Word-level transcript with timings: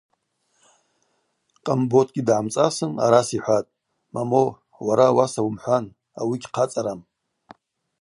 Къамботгьи 1.65 2.21
дгӏамцӏасын 2.27 2.93
араса 3.05 3.33
йхӏватӏ: 3.37 3.73
Момо, 4.13 4.43
уара 4.85 5.05
ауаса 5.09 5.41
уымхӏван, 5.45 5.85
ауи 6.19 6.37
гьхъацӏарам. 6.41 7.01